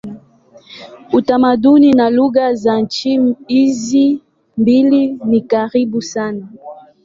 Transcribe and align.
Utamaduni 1.13 1.93
na 1.93 2.09
lugha 2.09 2.53
za 2.53 2.79
nchi 2.81 3.35
hizi 3.47 4.21
mbili 4.57 5.19
ni 5.25 5.41
karibu 5.41 6.01
sana. 6.01 6.47